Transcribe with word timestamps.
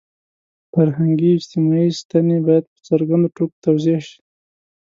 فرهنګي– 0.71 1.29
اجتماعي 1.37 1.89
ستنې 2.01 2.37
باید 2.45 2.65
په 2.71 2.79
څرګندو 2.87 3.27
ټکو 3.35 3.57
توضیح 3.65 3.99
شي. 4.07 4.19